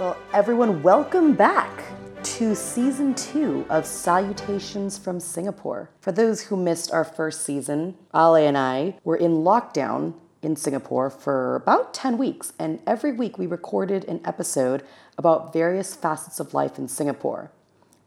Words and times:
Well, 0.00 0.16
everyone, 0.32 0.82
welcome 0.82 1.34
back 1.34 1.84
to 2.22 2.54
season 2.54 3.14
two 3.14 3.66
of 3.68 3.84
Salutations 3.84 4.96
from 4.96 5.20
Singapore. 5.20 5.90
For 6.00 6.10
those 6.10 6.40
who 6.40 6.56
missed 6.56 6.90
our 6.90 7.04
first 7.04 7.42
season, 7.42 7.96
Ale 8.14 8.36
and 8.36 8.56
I 8.56 8.94
were 9.04 9.18
in 9.18 9.44
lockdown 9.44 10.14
in 10.40 10.56
Singapore 10.56 11.10
for 11.10 11.54
about 11.54 11.92
10 11.92 12.16
weeks, 12.16 12.54
and 12.58 12.80
every 12.86 13.12
week 13.12 13.36
we 13.36 13.46
recorded 13.46 14.06
an 14.06 14.22
episode 14.24 14.84
about 15.18 15.52
various 15.52 15.94
facets 15.94 16.40
of 16.40 16.54
life 16.54 16.78
in 16.78 16.88
Singapore. 16.88 17.50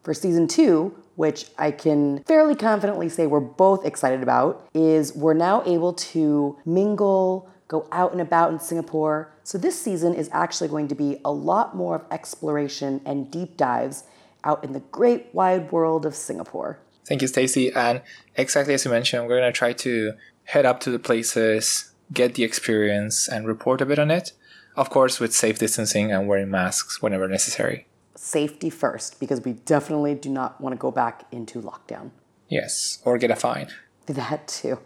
For 0.02 0.16
season 0.16 0.48
two, 0.48 0.96
which 1.16 1.46
I 1.60 1.70
can 1.70 2.24
fairly 2.24 2.56
confidently 2.56 3.08
say 3.08 3.28
we're 3.28 3.40
both 3.40 3.86
excited 3.86 4.24
about, 4.24 4.68
is 4.74 5.14
we're 5.14 5.36
now 5.36 5.62
able 5.68 5.94
to 5.94 6.58
mingle, 6.66 7.52
go 7.68 7.88
out 7.92 8.12
and 8.12 8.22
about 8.22 8.52
in 8.52 8.60
Singapore. 8.60 9.32
So 9.44 9.58
this 9.58 9.80
season 9.82 10.14
is 10.14 10.30
actually 10.32 10.70
going 10.70 10.88
to 10.90 10.96
be 10.96 11.20
a 11.24 11.32
lot 11.32 11.76
more 11.76 11.96
of 11.96 12.06
exploration 12.12 13.02
and 13.06 13.32
deep 13.32 13.58
dives 13.58 14.04
out 14.44 14.64
in 14.64 14.74
the 14.74 14.80
great 14.80 15.28
wide 15.34 15.72
world 15.72 16.06
of 16.06 16.16
Singapore. 16.16 16.80
Thank 17.06 17.22
you, 17.22 17.28
Stacy. 17.28 17.72
And 17.74 18.02
exactly 18.36 18.74
as 18.74 18.86
you 18.86 18.92
mentioned, 18.92 19.28
we're 19.28 19.40
going 19.40 19.52
to 19.52 19.58
try 19.58 19.74
to 19.74 20.14
head 20.46 20.66
up 20.66 20.80
to 20.82 20.92
the 20.92 21.00
places, 21.00 21.92
get 22.12 22.36
the 22.36 22.44
experience, 22.44 23.28
and 23.28 23.48
report 23.48 23.82
a 23.82 23.86
bit 23.86 24.00
on 24.00 24.12
it. 24.12 24.34
Of 24.76 24.90
course, 24.90 25.20
with 25.20 25.34
safe 25.34 25.60
distancing 25.60 26.12
and 26.12 26.28
wearing 26.28 26.50
masks 26.50 27.02
whenever 27.02 27.28
necessary. 27.28 27.88
Safety 28.16 28.70
first, 28.70 29.20
because 29.20 29.42
we 29.42 29.54
definitely 29.54 30.16
do 30.16 30.30
not 30.30 30.60
want 30.60 30.74
to 30.74 30.78
go 30.78 30.92
back 30.92 31.26
into 31.32 31.62
lockdown. 31.62 32.12
Yes, 32.50 33.00
or 33.06 33.18
get 33.18 33.32
a 33.32 33.36
fine. 33.36 33.68
That 34.06 34.50
too, 34.50 34.80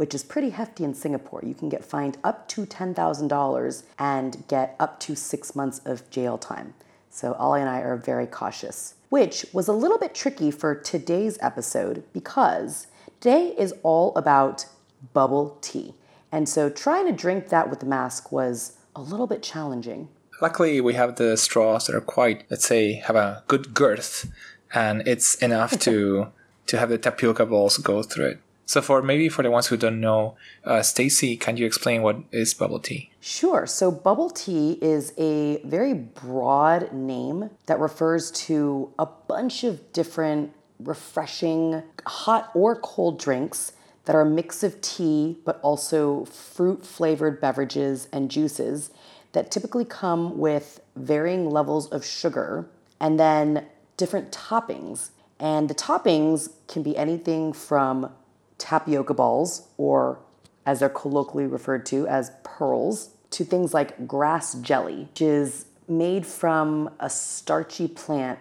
which 0.00 0.14
is 0.14 0.24
pretty 0.24 0.48
hefty 0.48 0.82
in 0.82 0.94
Singapore. 0.94 1.42
You 1.44 1.52
can 1.52 1.68
get 1.68 1.84
fined 1.84 2.16
up 2.24 2.48
to 2.48 2.64
$10,000 2.64 3.82
and 3.98 4.42
get 4.48 4.74
up 4.80 4.98
to 5.00 5.14
six 5.14 5.54
months 5.54 5.82
of 5.84 6.08
jail 6.08 6.38
time. 6.38 6.72
So, 7.10 7.34
Ollie 7.34 7.60
and 7.60 7.68
I 7.68 7.80
are 7.80 7.98
very 7.98 8.26
cautious, 8.26 8.94
which 9.10 9.44
was 9.52 9.68
a 9.68 9.74
little 9.74 9.98
bit 9.98 10.14
tricky 10.14 10.50
for 10.50 10.74
today's 10.74 11.36
episode 11.42 12.02
because 12.14 12.86
today 13.20 13.54
is 13.58 13.74
all 13.82 14.16
about 14.16 14.64
bubble 15.12 15.58
tea. 15.60 15.92
And 16.32 16.48
so, 16.48 16.70
trying 16.70 17.04
to 17.04 17.12
drink 17.12 17.50
that 17.50 17.68
with 17.68 17.80
the 17.80 17.86
mask 17.86 18.32
was 18.32 18.78
a 18.96 19.02
little 19.02 19.26
bit 19.26 19.42
challenging. 19.42 20.08
Luckily, 20.40 20.80
we 20.80 20.94
have 20.94 21.16
the 21.16 21.36
straws 21.36 21.88
that 21.88 21.94
are 21.94 22.00
quite, 22.00 22.44
let's 22.48 22.66
say, 22.66 22.94
have 22.94 23.16
a 23.16 23.44
good 23.48 23.74
girth, 23.74 24.32
and 24.72 25.06
it's 25.06 25.34
enough 25.34 25.78
to 25.80 26.28
to 26.68 26.78
have 26.78 26.88
the 26.88 26.96
tapioca 26.96 27.44
balls 27.44 27.76
go 27.76 28.02
through 28.02 28.28
it. 28.28 28.40
So 28.70 28.80
for 28.80 29.02
maybe 29.02 29.28
for 29.28 29.42
the 29.42 29.50
ones 29.50 29.66
who 29.66 29.76
don't 29.76 30.00
know, 30.00 30.36
uh, 30.64 30.82
Stacy, 30.82 31.36
can 31.36 31.56
you 31.56 31.66
explain 31.66 32.02
what 32.02 32.18
is 32.30 32.54
bubble 32.54 32.78
tea? 32.78 33.10
Sure. 33.18 33.66
So 33.66 33.90
bubble 33.90 34.30
tea 34.30 34.78
is 34.80 35.12
a 35.18 35.60
very 35.64 35.92
broad 35.92 36.92
name 36.92 37.50
that 37.66 37.80
refers 37.80 38.30
to 38.46 38.94
a 38.96 39.06
bunch 39.06 39.64
of 39.64 39.92
different 39.92 40.52
refreshing 40.78 41.82
hot 42.06 42.52
or 42.54 42.76
cold 42.76 43.18
drinks 43.18 43.72
that 44.04 44.14
are 44.14 44.20
a 44.20 44.30
mix 44.30 44.62
of 44.62 44.80
tea 44.80 45.38
but 45.44 45.58
also 45.62 46.24
fruit 46.26 46.86
flavored 46.86 47.40
beverages 47.40 48.06
and 48.12 48.30
juices 48.30 48.90
that 49.32 49.50
typically 49.50 49.84
come 49.84 50.38
with 50.38 50.80
varying 50.94 51.50
levels 51.50 51.88
of 51.88 52.04
sugar 52.04 52.68
and 53.00 53.18
then 53.18 53.66
different 53.96 54.30
toppings. 54.30 55.10
And 55.40 55.68
the 55.68 55.74
toppings 55.74 56.50
can 56.68 56.84
be 56.84 56.96
anything 56.96 57.52
from 57.52 58.12
tapioca 58.60 59.14
balls, 59.14 59.68
or 59.76 60.20
as 60.66 60.78
they're 60.78 60.88
colloquially 60.88 61.46
referred 61.46 61.84
to 61.86 62.06
as 62.06 62.30
pearls, 62.44 63.10
to 63.30 63.44
things 63.44 63.74
like 63.74 64.06
grass 64.06 64.54
jelly, 64.54 65.08
which 65.10 65.22
is 65.22 65.66
made 65.88 66.26
from 66.26 66.90
a 67.00 67.10
starchy 67.10 67.88
plant. 67.88 68.38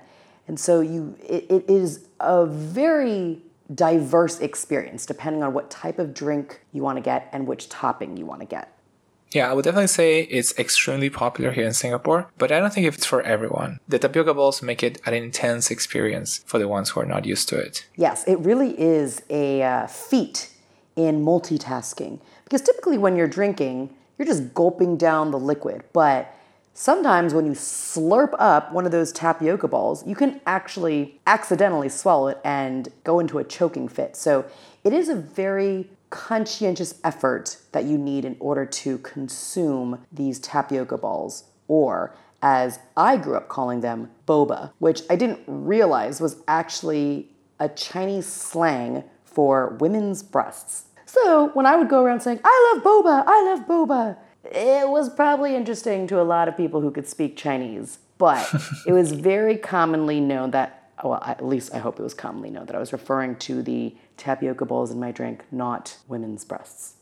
And 0.48 0.60
so 0.60 0.82
you 0.82 1.16
it, 1.24 1.50
it 1.50 1.70
is 1.70 2.06
a 2.20 2.46
very 2.46 3.42
diverse 3.74 4.40
experience 4.40 5.06
depending 5.06 5.44
on 5.44 5.54
what 5.54 5.70
type 5.70 6.00
of 6.00 6.14
drink 6.14 6.62
you 6.74 6.82
want 6.82 6.98
to 6.98 7.02
get 7.02 7.30
and 7.32 7.48
which 7.48 7.70
topping 7.70 8.18
you 8.18 8.26
want 8.26 8.42
to 8.42 8.48
get. 8.48 8.79
Yeah, 9.32 9.50
I 9.50 9.54
would 9.54 9.66
definitely 9.66 9.88
say 9.88 10.22
it's 10.22 10.58
extremely 10.58 11.10
popular 11.10 11.52
here 11.52 11.66
in 11.66 11.74
Singapore, 11.74 12.32
but 12.38 12.52
I 12.52 12.60
don't 12.60 12.74
think 12.74 12.88
it's 12.88 13.06
for 13.06 13.22
everyone. 13.22 13.80
The 13.88 14.00
tapioca 14.00 14.34
balls 14.34 14.62
make 14.62 14.82
it 14.82 15.00
an 15.06 15.14
intense 15.14 15.70
experience 15.70 16.42
for 16.46 16.58
the 16.58 16.68
ones 16.68 16.90
who 16.90 17.02
are 17.02 17.06
not 17.06 17.26
used 17.26 17.48
to 17.50 17.58
it. 17.58 17.86
Yes, 17.96 18.24
it 18.28 18.40
really 18.40 18.80
is 18.80 19.22
a 19.30 19.62
uh, 19.62 19.88
feat 19.88 20.52
in 20.96 21.24
multitasking 21.24 22.20
because 22.44 22.62
typically 22.62 22.98
when 22.98 23.16
you're 23.16 23.28
drinking, 23.28 23.94
you're 24.18 24.26
just 24.26 24.54
gulping 24.54 24.98
down 24.98 25.32
the 25.32 25.40
liquid, 25.40 25.84
but 25.94 26.34
sometimes 26.74 27.34
when 27.34 27.46
you 27.46 27.52
slurp 27.52 28.34
up 28.40 28.72
one 28.74 28.86
of 28.86 28.92
those 28.92 29.12
tapioca 29.12 29.68
balls, 29.68 30.06
you 30.08 30.16
can 30.16 30.42
actually 30.48 31.20
accidentally 31.28 31.90
swallow 31.90 32.30
it 32.30 32.40
and 32.44 32.90
go 33.04 33.20
into 33.20 33.38
a 33.38 33.44
choking 33.44 33.88
fit. 33.88 34.16
So 34.16 34.46
it 34.84 34.92
is 34.92 35.08
a 35.08 35.16
very 35.16 35.90
conscientious 36.10 37.00
effort 37.04 37.58
that 37.72 37.86
you 37.86 37.98
need 37.98 38.26
in 38.26 38.36
order 38.40 38.66
to 38.66 38.98
consume 39.00 40.06
these 40.12 40.40
tapioca 40.40 40.98
balls, 40.98 41.46
or 41.68 42.16
as 42.42 42.80
I 42.96 43.18
grew 43.18 43.36
up 43.36 43.50
calling 43.50 43.82
them, 43.82 44.12
boba, 44.28 44.72
which 44.80 45.02
I 45.10 45.16
didn't 45.16 45.42
realize 45.48 46.22
was 46.22 46.38
actually 46.48 47.30
a 47.60 47.70
Chinese 47.70 48.26
slang 48.26 49.04
for 49.24 49.78
women's 49.80 50.24
breasts. 50.24 50.86
So 51.06 51.50
when 51.54 51.66
I 51.66 51.76
would 51.76 51.90
go 51.90 52.04
around 52.04 52.22
saying, 52.22 52.40
I 52.44 52.74
love 52.74 52.84
boba, 52.84 53.24
I 53.26 53.44
love 53.44 53.68
boba, 53.68 54.18
it 54.44 54.88
was 54.88 55.10
probably 55.10 55.56
interesting 55.56 56.08
to 56.08 56.22
a 56.22 56.24
lot 56.24 56.48
of 56.48 56.56
people 56.56 56.82
who 56.82 56.92
could 56.92 57.08
speak 57.08 57.36
Chinese, 57.36 58.00
but 58.18 58.48
it 58.88 58.94
was 58.94 59.12
very 59.12 59.58
commonly 59.58 60.20
known 60.20 60.52
that 60.52 60.79
well, 61.04 61.22
at 61.26 61.46
least 61.46 61.74
I 61.74 61.80
hope 61.80 62.00
it 62.00 62.04
was 62.04 62.14
commonly 62.14 62.50
known 62.50 62.66
that 62.68 62.76
I 62.76 62.80
was 62.80 62.92
referring 62.92 63.36
to 63.38 63.62
the 63.62 63.96
tapioca 64.18 64.66
balls 64.66 64.92
in 64.92 65.00
my 65.00 65.12
drink, 65.12 65.46
not 65.52 65.98
women's 66.08 66.46
breasts. 66.46 66.96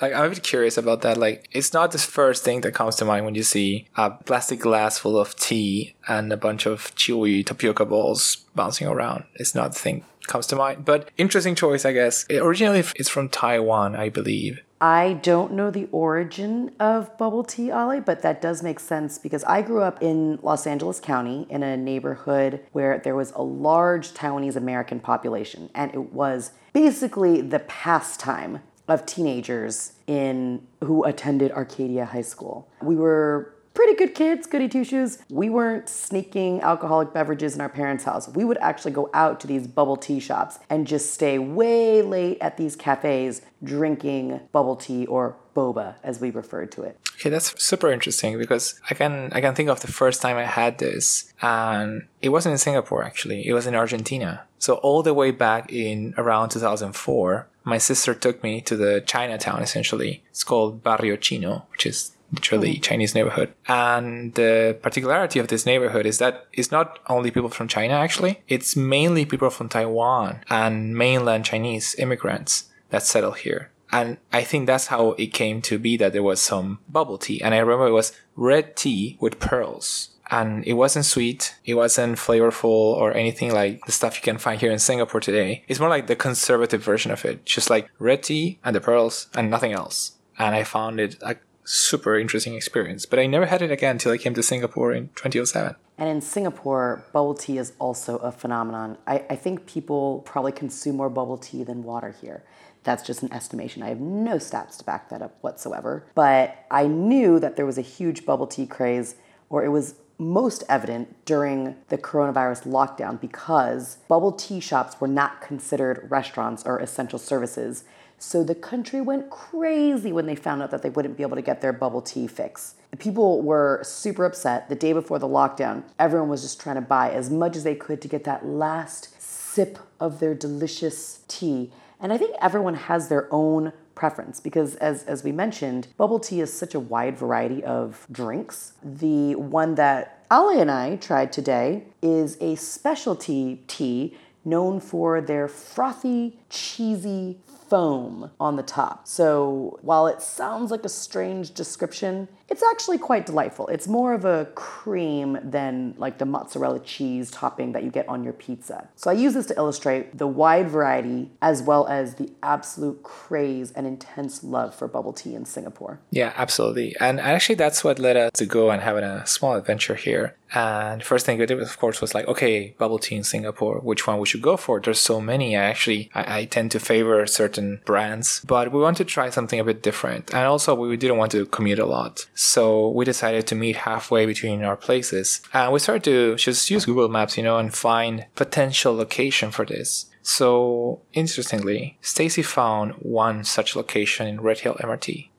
Like 0.00 0.14
I'm 0.14 0.34
curious 0.34 0.78
about 0.78 1.02
that. 1.02 1.18
Like 1.18 1.48
it's 1.52 1.74
not 1.74 1.92
the 1.92 1.98
first 1.98 2.42
thing 2.42 2.62
that 2.62 2.72
comes 2.72 2.96
to 2.96 3.04
mind 3.04 3.26
when 3.26 3.34
you 3.34 3.42
see 3.42 3.86
a 3.96 4.10
plastic 4.10 4.60
glass 4.60 4.98
full 4.98 5.18
of 5.18 5.36
tea 5.36 5.94
and 6.08 6.32
a 6.32 6.36
bunch 6.36 6.64
of 6.64 6.94
chewy 6.94 7.44
tapioca 7.44 7.84
balls 7.84 8.36
bouncing 8.54 8.86
around. 8.88 9.24
It's 9.34 9.54
not 9.54 9.74
the 9.74 9.78
thing 9.78 10.04
comes 10.26 10.46
to 10.46 10.56
mind. 10.56 10.84
But 10.84 11.10
interesting 11.18 11.54
choice, 11.54 11.84
I 11.84 11.92
guess. 11.92 12.24
It 12.30 12.38
originally, 12.38 12.84
it's 12.96 13.10
from 13.10 13.28
Taiwan, 13.28 13.94
I 13.96 14.08
believe. 14.08 14.60
I 14.80 15.14
don't 15.14 15.52
know 15.52 15.70
the 15.70 15.88
origin 15.92 16.72
of 16.80 17.16
bubble 17.18 17.44
tea, 17.44 17.70
Ali, 17.70 18.00
but 18.00 18.22
that 18.22 18.40
does 18.40 18.62
make 18.62 18.80
sense 18.80 19.18
because 19.18 19.44
I 19.44 19.60
grew 19.60 19.82
up 19.82 20.02
in 20.02 20.38
Los 20.42 20.66
Angeles 20.66 21.00
County 21.00 21.46
in 21.50 21.62
a 21.62 21.76
neighborhood 21.76 22.60
where 22.72 22.98
there 22.98 23.14
was 23.14 23.30
a 23.32 23.42
large 23.42 24.12
Taiwanese 24.14 24.56
American 24.56 24.98
population, 24.98 25.68
and 25.74 25.92
it 25.92 26.12
was 26.12 26.52
basically 26.72 27.42
the 27.42 27.58
pastime 27.58 28.60
of 28.88 29.04
teenagers 29.04 29.92
in 30.06 30.66
who 30.82 31.04
attended 31.04 31.52
Arcadia 31.52 32.06
High 32.06 32.22
School. 32.22 32.68
We 32.82 32.96
were 32.96 33.54
pretty 33.74 33.94
good 33.94 34.14
kids, 34.14 34.46
goody 34.46 34.68
two 34.68 34.84
shoes. 34.84 35.18
We 35.30 35.50
weren't 35.50 35.88
sneaking 35.88 36.60
alcoholic 36.62 37.12
beverages 37.12 37.54
in 37.54 37.60
our 37.60 37.68
parents' 37.68 38.04
house. 38.04 38.28
We 38.28 38.44
would 38.44 38.58
actually 38.58 38.92
go 38.92 39.10
out 39.14 39.40
to 39.40 39.46
these 39.46 39.66
bubble 39.66 39.96
tea 39.96 40.20
shops 40.20 40.58
and 40.68 40.86
just 40.86 41.14
stay 41.14 41.38
way 41.38 42.02
late 42.02 42.38
at 42.40 42.56
these 42.56 42.76
cafes 42.76 43.42
drinking 43.62 44.40
bubble 44.52 44.76
tea 44.76 45.06
or 45.06 45.36
boba 45.54 45.94
as 46.02 46.20
we 46.20 46.30
referred 46.30 46.72
to 46.72 46.82
it. 46.82 46.98
Okay, 47.16 47.30
that's 47.30 47.62
super 47.62 47.90
interesting 47.90 48.38
because 48.38 48.80
I 48.88 48.94
can 48.94 49.30
I 49.32 49.40
can 49.40 49.54
think 49.54 49.68
of 49.68 49.80
the 49.80 49.92
first 49.92 50.22
time 50.22 50.36
I 50.36 50.44
had 50.44 50.78
this 50.78 51.32
and 51.42 52.06
it 52.22 52.30
wasn't 52.30 52.52
in 52.52 52.58
Singapore 52.58 53.04
actually. 53.04 53.46
It 53.46 53.52
was 53.52 53.66
in 53.66 53.74
Argentina. 53.74 54.44
So 54.58 54.74
all 54.76 55.02
the 55.02 55.14
way 55.14 55.30
back 55.30 55.72
in 55.72 56.14
around 56.16 56.50
2004, 56.50 57.46
my 57.64 57.78
sister 57.78 58.14
took 58.14 58.42
me 58.42 58.60
to 58.62 58.76
the 58.76 59.02
Chinatown 59.06 59.62
essentially. 59.62 60.22
It's 60.30 60.44
called 60.44 60.82
Barrio 60.82 61.16
Chino, 61.16 61.66
which 61.72 61.84
is 61.84 62.12
literally 62.32 62.76
mm. 62.76 62.82
Chinese 62.82 63.14
neighborhood. 63.14 63.52
And 63.68 64.34
the 64.34 64.78
particularity 64.82 65.38
of 65.38 65.48
this 65.48 65.66
neighborhood 65.66 66.06
is 66.06 66.18
that 66.18 66.46
it's 66.52 66.70
not 66.70 66.98
only 67.08 67.30
people 67.30 67.50
from 67.50 67.68
China, 67.68 67.94
actually, 67.94 68.42
it's 68.48 68.76
mainly 68.76 69.24
people 69.24 69.50
from 69.50 69.68
Taiwan 69.68 70.40
and 70.48 70.96
mainland 70.96 71.44
Chinese 71.44 71.94
immigrants 71.98 72.64
that 72.90 73.02
settle 73.02 73.32
here. 73.32 73.70
And 73.92 74.18
I 74.32 74.42
think 74.44 74.66
that's 74.66 74.86
how 74.86 75.12
it 75.12 75.32
came 75.32 75.62
to 75.62 75.78
be 75.78 75.96
that 75.96 76.12
there 76.12 76.22
was 76.22 76.40
some 76.40 76.78
bubble 76.88 77.18
tea. 77.18 77.42
And 77.42 77.54
I 77.54 77.58
remember 77.58 77.86
it 77.86 77.92
was 77.92 78.12
red 78.36 78.76
tea 78.76 79.16
with 79.20 79.40
pearls. 79.40 80.10
And 80.30 80.64
it 80.64 80.74
wasn't 80.74 81.06
sweet. 81.06 81.56
It 81.64 81.74
wasn't 81.74 82.16
flavorful 82.16 82.64
or 82.64 83.12
anything 83.12 83.52
like 83.52 83.84
the 83.86 83.92
stuff 83.92 84.14
you 84.14 84.22
can 84.22 84.38
find 84.38 84.60
here 84.60 84.70
in 84.70 84.78
Singapore 84.78 85.20
today. 85.20 85.64
It's 85.66 85.80
more 85.80 85.88
like 85.88 86.06
the 86.06 86.14
conservative 86.14 86.84
version 86.84 87.10
of 87.10 87.24
it. 87.24 87.44
Just 87.44 87.68
like 87.68 87.90
red 87.98 88.22
tea 88.22 88.60
and 88.64 88.76
the 88.76 88.80
pearls 88.80 89.26
and 89.34 89.50
nothing 89.50 89.72
else. 89.72 90.12
And 90.38 90.54
I 90.54 90.62
found 90.62 91.00
it 91.00 91.20
like 91.20 91.42
super 91.70 92.18
interesting 92.18 92.54
experience. 92.54 93.06
But 93.06 93.18
I 93.18 93.26
never 93.26 93.46
had 93.46 93.62
it 93.62 93.70
again 93.70 93.92
until 93.92 94.12
I 94.12 94.18
came 94.18 94.34
to 94.34 94.42
Singapore 94.42 94.92
in 94.92 95.08
2007. 95.14 95.76
And 95.98 96.08
in 96.08 96.20
Singapore, 96.20 97.04
bubble 97.12 97.34
tea 97.34 97.58
is 97.58 97.74
also 97.78 98.16
a 98.18 98.32
phenomenon. 98.32 98.98
I, 99.06 99.24
I 99.30 99.36
think 99.36 99.66
people 99.66 100.22
probably 100.24 100.52
consume 100.52 100.96
more 100.96 101.10
bubble 101.10 101.38
tea 101.38 101.62
than 101.62 101.84
water 101.84 102.14
here. 102.20 102.42
That's 102.82 103.02
just 103.02 103.22
an 103.22 103.32
estimation. 103.32 103.82
I 103.82 103.88
have 103.88 104.00
no 104.00 104.36
stats 104.36 104.78
to 104.78 104.84
back 104.84 105.10
that 105.10 105.20
up 105.20 105.36
whatsoever. 105.42 106.06
But 106.14 106.64
I 106.70 106.86
knew 106.86 107.38
that 107.38 107.56
there 107.56 107.66
was 107.66 107.78
a 107.78 107.82
huge 107.82 108.24
bubble 108.24 108.46
tea 108.46 108.66
craze, 108.66 109.16
or 109.50 109.62
it 109.64 109.68
was 109.68 109.94
most 110.20 110.62
evident 110.68 111.24
during 111.24 111.76
the 111.88 111.98
coronavirus 111.98 112.66
lockdown 112.66 113.20
because 113.20 113.96
bubble 114.08 114.32
tea 114.32 114.60
shops 114.60 115.00
were 115.00 115.08
not 115.08 115.40
considered 115.40 116.06
restaurants 116.10 116.62
or 116.64 116.78
essential 116.78 117.18
services. 117.18 117.84
So 118.22 118.44
the 118.44 118.54
country 118.54 119.00
went 119.00 119.30
crazy 119.30 120.12
when 120.12 120.26
they 120.26 120.34
found 120.34 120.62
out 120.62 120.70
that 120.72 120.82
they 120.82 120.90
wouldn't 120.90 121.16
be 121.16 121.22
able 121.22 121.36
to 121.36 121.42
get 121.42 121.62
their 121.62 121.72
bubble 121.72 122.02
tea 122.02 122.26
fix. 122.26 122.74
People 122.98 123.40
were 123.40 123.80
super 123.82 124.26
upset 124.26 124.68
the 124.68 124.74
day 124.74 124.92
before 124.92 125.18
the 125.18 125.26
lockdown. 125.26 125.84
Everyone 125.98 126.28
was 126.28 126.42
just 126.42 126.60
trying 126.60 126.74
to 126.74 126.82
buy 126.82 127.10
as 127.10 127.30
much 127.30 127.56
as 127.56 127.64
they 127.64 127.74
could 127.74 128.02
to 128.02 128.08
get 128.08 128.24
that 128.24 128.44
last 128.44 129.20
sip 129.20 129.78
of 129.98 130.20
their 130.20 130.34
delicious 130.34 131.20
tea. 131.28 131.72
And 131.98 132.12
I 132.12 132.18
think 132.18 132.36
everyone 132.42 132.74
has 132.74 133.08
their 133.08 133.26
own 133.32 133.72
preference 133.94 134.38
because 134.38 134.76
as, 134.76 135.02
as 135.04 135.24
we 135.24 135.32
mentioned 135.32 135.88
bubble 135.96 136.20
tea 136.20 136.40
is 136.40 136.52
such 136.52 136.74
a 136.74 136.80
wide 136.80 137.18
variety 137.18 137.62
of 137.64 138.06
drinks 138.10 138.72
the 138.82 139.34
one 139.34 139.74
that 139.74 140.24
ali 140.30 140.58
and 140.58 140.70
i 140.70 140.96
tried 140.96 141.30
today 141.30 141.84
is 142.00 142.38
a 142.40 142.54
specialty 142.54 143.62
tea 143.66 144.16
known 144.42 144.80
for 144.80 145.20
their 145.20 145.46
frothy 145.46 146.38
cheesy 146.48 147.38
foam 147.70 148.32
on 148.40 148.56
the 148.56 148.62
top. 148.64 149.06
So 149.06 149.78
while 149.80 150.08
it 150.08 150.20
sounds 150.20 150.72
like 150.72 150.84
a 150.84 150.88
strange 150.88 151.54
description, 151.54 152.28
it's 152.48 152.64
actually 152.64 152.98
quite 152.98 153.26
delightful. 153.26 153.68
It's 153.68 153.86
more 153.86 154.12
of 154.12 154.24
a 154.24 154.46
cream 154.56 155.38
than 155.42 155.94
like 155.96 156.18
the 156.18 156.26
mozzarella 156.26 156.80
cheese 156.80 157.30
topping 157.30 157.70
that 157.72 157.84
you 157.84 157.90
get 157.90 158.08
on 158.08 158.24
your 158.24 158.32
pizza. 158.32 158.88
So 158.96 159.08
I 159.08 159.12
use 159.12 159.34
this 159.34 159.46
to 159.46 159.56
illustrate 159.56 160.18
the 160.18 160.26
wide 160.26 160.68
variety 160.68 161.30
as 161.40 161.62
well 161.62 161.86
as 161.86 162.16
the 162.16 162.32
absolute 162.42 163.04
craze 163.04 163.70
and 163.70 163.86
intense 163.86 164.42
love 164.42 164.74
for 164.74 164.88
bubble 164.88 165.12
tea 165.12 165.36
in 165.36 165.44
Singapore. 165.44 166.00
Yeah, 166.10 166.32
absolutely. 166.36 166.96
And 166.98 167.20
actually, 167.20 167.54
that's 167.54 167.84
what 167.84 168.00
led 168.00 168.16
us 168.16 168.32
to 168.34 168.46
go 168.46 168.70
and 168.70 168.82
having 168.82 169.04
a 169.04 169.24
small 169.26 169.54
adventure 169.54 169.94
here. 169.94 170.34
And 170.52 171.02
first 171.02 171.26
thing 171.26 171.38
we 171.38 171.46
did, 171.46 171.60
of 171.60 171.78
course, 171.78 172.00
was 172.00 172.14
like, 172.14 172.26
okay, 172.26 172.74
bubble 172.78 172.98
tea 172.98 173.16
in 173.16 173.24
Singapore, 173.24 173.78
which 173.80 174.06
one 174.06 174.18
we 174.18 174.26
should 174.26 174.42
go 174.42 174.56
for? 174.56 174.80
There's 174.80 175.00
so 175.00 175.20
many. 175.20 175.56
I 175.56 175.62
actually, 175.62 176.10
I, 176.14 176.40
I 176.40 176.44
tend 176.44 176.70
to 176.72 176.80
favor 176.80 177.26
certain 177.26 177.80
brands, 177.84 178.42
but 178.46 178.72
we 178.72 178.80
want 178.80 178.96
to 178.98 179.04
try 179.04 179.30
something 179.30 179.60
a 179.60 179.64
bit 179.64 179.82
different. 179.82 180.34
And 180.34 180.46
also, 180.46 180.74
we 180.74 180.96
didn't 180.96 181.18
want 181.18 181.32
to 181.32 181.46
commute 181.46 181.78
a 181.78 181.86
lot. 181.86 182.26
So 182.34 182.90
we 182.90 183.04
decided 183.04 183.46
to 183.48 183.54
meet 183.54 183.76
halfway 183.76 184.26
between 184.26 184.62
our 184.62 184.76
places. 184.76 185.40
And 185.52 185.72
we 185.72 185.78
started 185.78 186.04
to 186.04 186.36
just 186.36 186.70
use 186.70 186.84
Google 186.84 187.08
Maps, 187.08 187.36
you 187.36 187.42
know, 187.42 187.58
and 187.58 187.72
find 187.72 188.26
potential 188.34 188.94
location 188.94 189.50
for 189.50 189.64
this. 189.64 190.06
So 190.22 191.00
interestingly, 191.12 191.98
Stacy 192.02 192.42
found 192.42 192.92
one 192.92 193.44
such 193.44 193.74
location 193.74 194.26
in 194.26 194.40
Red 194.40 194.58
Hill 194.58 194.74
MRT 194.74 195.29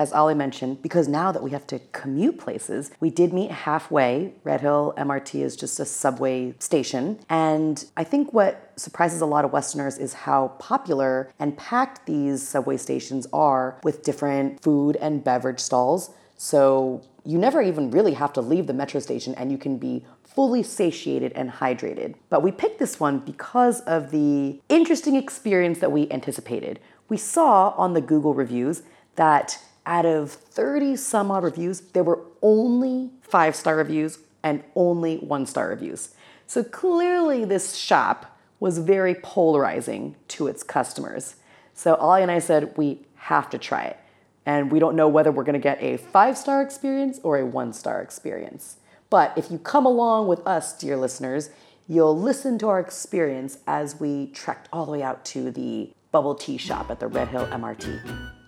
as 0.00 0.14
Ali 0.14 0.34
mentioned, 0.34 0.80
because 0.80 1.08
now 1.08 1.30
that 1.30 1.42
we 1.42 1.50
have 1.50 1.66
to 1.66 1.78
commute 1.92 2.38
places, 2.38 2.90
we 3.00 3.10
did 3.10 3.34
meet 3.34 3.50
halfway. 3.50 4.32
Red 4.44 4.62
Hill 4.62 4.94
MRT 4.96 5.42
is 5.42 5.54
just 5.54 5.78
a 5.78 5.84
subway 5.84 6.54
station. 6.58 7.20
And 7.28 7.84
I 7.98 8.04
think 8.04 8.32
what 8.32 8.72
surprises 8.76 9.20
a 9.20 9.26
lot 9.26 9.44
of 9.44 9.52
Westerners 9.52 9.98
is 9.98 10.14
how 10.14 10.48
popular 10.58 11.30
and 11.38 11.54
packed 11.58 12.06
these 12.06 12.48
subway 12.48 12.78
stations 12.78 13.26
are 13.30 13.78
with 13.84 14.02
different 14.02 14.62
food 14.62 14.96
and 14.96 15.22
beverage 15.22 15.60
stalls. 15.60 16.14
So 16.38 17.02
you 17.26 17.36
never 17.36 17.60
even 17.60 17.90
really 17.90 18.14
have 18.14 18.32
to 18.32 18.40
leave 18.40 18.68
the 18.68 18.72
metro 18.72 19.00
station 19.00 19.34
and 19.34 19.52
you 19.52 19.58
can 19.58 19.76
be 19.76 20.06
fully 20.24 20.62
satiated 20.62 21.32
and 21.34 21.50
hydrated. 21.50 22.14
But 22.30 22.42
we 22.42 22.52
picked 22.52 22.78
this 22.78 22.98
one 22.98 23.18
because 23.18 23.82
of 23.82 24.12
the 24.12 24.62
interesting 24.70 25.16
experience 25.16 25.80
that 25.80 25.92
we 25.92 26.10
anticipated. 26.10 26.80
We 27.10 27.18
saw 27.18 27.74
on 27.76 27.92
the 27.92 28.00
Google 28.00 28.32
reviews 28.32 28.82
that 29.16 29.58
out 29.86 30.06
of 30.06 30.30
30 30.30 30.96
some 30.96 31.30
odd 31.30 31.44
reviews, 31.44 31.80
there 31.80 32.04
were 32.04 32.20
only 32.42 33.10
five 33.22 33.56
star 33.56 33.76
reviews 33.76 34.18
and 34.42 34.62
only 34.74 35.18
one 35.18 35.46
star 35.46 35.68
reviews. 35.68 36.14
So 36.46 36.64
clearly, 36.64 37.44
this 37.44 37.76
shop 37.76 38.38
was 38.58 38.78
very 38.78 39.14
polarizing 39.14 40.16
to 40.28 40.46
its 40.46 40.62
customers. 40.62 41.36
So 41.74 41.94
Ali 41.94 42.22
and 42.22 42.30
I 42.30 42.40
said, 42.40 42.76
we 42.76 43.06
have 43.16 43.48
to 43.50 43.58
try 43.58 43.84
it. 43.84 43.98
And 44.44 44.70
we 44.70 44.78
don't 44.78 44.96
know 44.96 45.08
whether 45.08 45.30
we're 45.30 45.44
gonna 45.44 45.58
get 45.58 45.82
a 45.82 45.96
five 45.96 46.36
star 46.36 46.60
experience 46.62 47.20
or 47.22 47.38
a 47.38 47.46
one 47.46 47.72
star 47.72 48.02
experience. 48.02 48.76
But 49.08 49.32
if 49.36 49.50
you 49.50 49.58
come 49.58 49.86
along 49.86 50.28
with 50.28 50.46
us, 50.46 50.76
dear 50.76 50.96
listeners, 50.96 51.50
you'll 51.88 52.18
listen 52.18 52.58
to 52.58 52.68
our 52.68 52.80
experience 52.80 53.58
as 53.66 53.98
we 53.98 54.28
trekked 54.28 54.68
all 54.72 54.86
the 54.86 54.92
way 54.92 55.02
out 55.02 55.24
to 55.26 55.50
the 55.50 55.90
bubble 56.12 56.34
tea 56.34 56.56
shop 56.56 56.90
at 56.90 57.00
the 57.00 57.08
Red 57.08 57.28
Hill 57.28 57.46
MRT. 57.46 58.39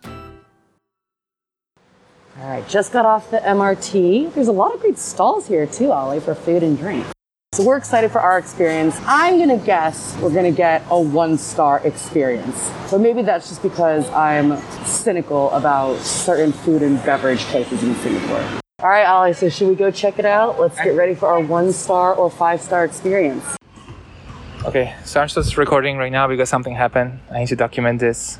All 2.40 2.49
right, 2.49 2.67
just 2.67 2.93
got 2.93 3.05
off 3.05 3.31
the 3.31 3.38
MRT. 3.38 4.32
There's 4.32 4.49
a 4.49 4.52
lot 4.52 4.75
of 4.75 4.81
great 4.81 4.99
stalls 4.99 5.46
here 5.46 5.67
too, 5.67 5.93
Ali, 5.93 6.19
for 6.19 6.34
food 6.34 6.62
and 6.62 6.79
drink. 6.79 7.05
So 7.52 7.62
we're 7.62 7.76
excited 7.76 8.11
for 8.11 8.23
our 8.23 8.38
experience. 8.38 8.99
I'm 9.05 9.38
gonna 9.38 9.58
guess 9.58 10.17
we're 10.17 10.32
gonna 10.32 10.50
get 10.50 10.82
a 10.88 10.99
one 10.99 11.37
star 11.37 11.82
experience. 11.84 12.73
But 12.90 13.02
maybe 13.02 13.20
that's 13.20 13.50
just 13.50 13.62
because 13.62 14.08
I'm 14.12 14.56
cynical 14.87 15.50
about 15.50 15.99
certain 15.99 16.52
food 16.52 16.82
and 16.82 16.96
beverage 17.05 17.40
places 17.40 17.82
in 17.82 17.94
Singapore. 17.96 18.43
All 18.81 18.88
right, 18.88 19.05
Ali, 19.05 19.35
so 19.35 19.50
should 19.50 19.69
we 19.69 19.75
go 19.75 19.90
check 19.90 20.19
it 20.19 20.25
out? 20.25 20.58
Let's 20.58 20.81
get 20.81 20.96
ready 20.96 21.14
for 21.14 21.28
our 21.28 21.40
one 21.40 21.70
star 21.75 22.14
or 22.14 22.31
five 22.31 22.62
star 22.62 22.87
experience. 22.87 23.44
Okay, 24.64 24.94
so 25.05 25.20
I'm 25.20 25.28
just 25.28 25.58
recording 25.58 25.99
right 25.99 26.12
now 26.12 26.26
because 26.28 26.49
something 26.49 26.75
happened. 26.75 27.20
I 27.31 27.40
need 27.40 27.49
to 27.49 27.56
document 27.56 28.00
this. 28.00 28.38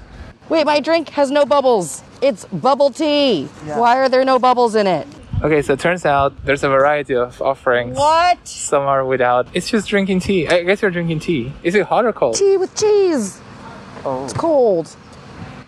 Wait, 0.49 0.67
my 0.67 0.81
drink 0.81 1.09
has 1.11 1.31
no 1.31 1.47
bubbles. 1.47 2.03
It's 2.21 2.45
bubble 2.47 2.91
tea. 2.91 3.49
Yeah. 3.67 3.79
Why 3.79 3.99
are 3.99 4.09
there 4.09 4.25
no 4.25 4.39
bubbles 4.39 4.75
in 4.75 4.87
it? 4.87 5.07
Okay, 5.43 5.61
so 5.63 5.73
it 5.73 5.81
turns 5.81 6.07
out 6.07 6.33
there's 6.45 6.63
a 6.63 6.69
variety 6.69 7.15
of 7.17 7.41
offerings. 7.43 7.97
What? 7.97 8.47
Some 8.47 8.83
are 8.85 9.05
without. 9.05 9.49
It's 9.55 9.69
just 9.69 9.89
drinking 9.89 10.21
tea. 10.21 10.47
I 10.47 10.63
guess 10.63 10.83
you're 10.83 10.91
drinking 10.91 11.21
tea. 11.21 11.53
Is 11.63 11.75
it 11.75 11.87
hot 11.87 12.05
or 12.05 12.13
cold? 12.13 12.37
Tea 12.37 12.57
with 12.57 12.75
cheese. 12.77 13.41
Oh. 14.05 14.25
It's 14.25 14.33
cold. 14.33 14.95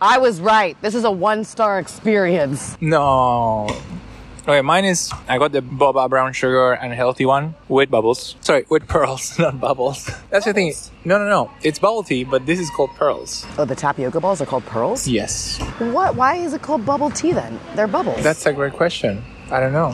I 0.00 0.18
was 0.18 0.40
right. 0.40 0.80
This 0.80 0.94
is 0.94 1.04
a 1.04 1.10
one 1.10 1.44
star 1.44 1.78
experience. 1.78 2.76
No. 2.80 3.68
Okay, 4.46 4.60
mine 4.60 4.84
is 4.84 5.10
I 5.26 5.38
got 5.38 5.52
the 5.52 5.62
boba 5.62 6.08
brown 6.10 6.34
sugar 6.34 6.72
and 6.74 6.92
healthy 6.92 7.24
one 7.24 7.54
with 7.66 7.90
bubbles. 7.90 8.36
Sorry, 8.42 8.66
with 8.68 8.86
pearls, 8.94 9.38
not 9.38 9.58
bubbles. 9.58 10.04
That's 10.04 10.44
bubbles. 10.44 10.44
the 10.44 10.52
thing. 10.52 10.74
No, 11.06 11.16
no, 11.18 11.26
no. 11.30 11.50
It's 11.62 11.78
bubble 11.78 12.02
tea, 12.02 12.24
but 12.24 12.44
this 12.44 12.60
is 12.60 12.68
called 12.68 12.90
pearls. 12.90 13.46
Oh, 13.56 13.64
the 13.64 13.74
tapioca 13.74 14.20
balls 14.20 14.42
are 14.42 14.46
called 14.46 14.66
pearls? 14.66 15.08
Yes. 15.08 15.58
What? 15.78 16.14
Why 16.16 16.36
is 16.36 16.52
it 16.52 16.60
called 16.60 16.84
bubble 16.84 17.08
tea 17.10 17.32
then? 17.32 17.58
They're 17.74 17.86
bubbles. 17.86 18.22
That's 18.22 18.44
a 18.44 18.52
great 18.52 18.74
question. 18.74 19.24
I 19.50 19.60
don't 19.60 19.72
know. 19.72 19.86